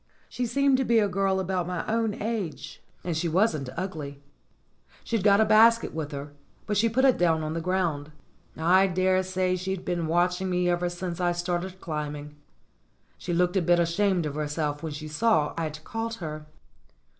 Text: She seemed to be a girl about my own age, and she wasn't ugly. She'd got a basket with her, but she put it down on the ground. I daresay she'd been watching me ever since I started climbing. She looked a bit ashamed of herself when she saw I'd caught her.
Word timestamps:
She 0.29 0.47
seemed 0.47 0.77
to 0.77 0.83
be 0.83 0.97
a 0.97 1.07
girl 1.07 1.39
about 1.39 1.67
my 1.67 1.85
own 1.85 2.15
age, 2.19 2.81
and 3.03 3.15
she 3.15 3.29
wasn't 3.29 3.69
ugly. 3.77 4.19
She'd 5.03 5.23
got 5.23 5.39
a 5.39 5.45
basket 5.45 5.93
with 5.93 6.11
her, 6.11 6.33
but 6.65 6.75
she 6.75 6.89
put 6.89 7.05
it 7.05 7.19
down 7.19 7.43
on 7.43 7.53
the 7.53 7.61
ground. 7.61 8.11
I 8.57 8.87
daresay 8.87 9.55
she'd 9.57 9.85
been 9.85 10.07
watching 10.07 10.49
me 10.49 10.67
ever 10.67 10.89
since 10.89 11.21
I 11.21 11.33
started 11.33 11.79
climbing. 11.79 12.35
She 13.19 13.31
looked 13.31 13.57
a 13.57 13.61
bit 13.61 13.77
ashamed 13.79 14.25
of 14.25 14.33
herself 14.33 14.81
when 14.81 14.93
she 14.93 15.07
saw 15.07 15.53
I'd 15.55 15.83
caught 15.83 16.15
her. 16.15 16.47